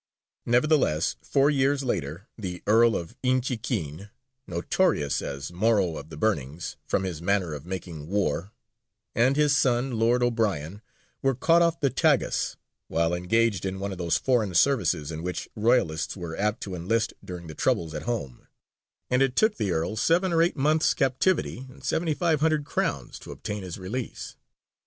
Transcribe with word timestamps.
Nevertheless, 0.47 1.15
four 1.21 1.51
years 1.51 1.83
later, 1.83 2.27
the 2.35 2.63
Earl 2.65 2.95
of 2.97 3.15
Inchiquin, 3.21 4.09
notorious 4.47 5.21
as 5.21 5.51
"Morough 5.53 5.95
of 5.95 6.09
the 6.09 6.17
Burnings," 6.17 6.75
from 6.87 7.03
his 7.03 7.21
manner 7.21 7.53
of 7.53 7.67
making 7.67 8.07
war, 8.07 8.51
and 9.13 9.35
his 9.35 9.55
son, 9.55 9.99
Lord 9.99 10.23
O'Brien, 10.23 10.81
were 11.21 11.35
caught 11.35 11.61
off 11.61 11.79
the 11.79 11.91
Tagus 11.91 12.57
while 12.87 13.13
engaged 13.13 13.63
in 13.63 13.79
one 13.79 13.91
of 13.91 13.99
those 13.99 14.17
foreign 14.17 14.55
services 14.55 15.11
in 15.11 15.21
which 15.21 15.47
royalists 15.55 16.17
were 16.17 16.35
apt 16.35 16.61
to 16.63 16.73
enlist 16.73 17.13
during 17.23 17.45
the 17.45 17.53
troubles 17.53 17.93
at 17.93 18.01
home, 18.09 18.47
and 19.11 19.21
it 19.21 19.35
took 19.35 19.57
the 19.57 19.69
Earl 19.71 19.95
seven 19.95 20.33
or 20.33 20.41
eight 20.41 20.57
months' 20.57 20.95
captivity 20.95 21.67
and 21.69 21.83
7,500 21.83 22.65
crowns 22.65 23.19
to 23.19 23.31
obtain 23.31 23.61
his 23.61 23.77
release. 23.77 24.35